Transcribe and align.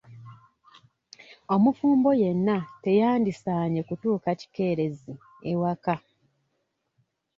Omufumbo 1.53 2.09
yenna 2.21 2.57
teyandisaanye 2.83 3.81
kutuuka 3.87 4.29
kikeerezi 4.39 5.13
ewaka. 5.51 5.95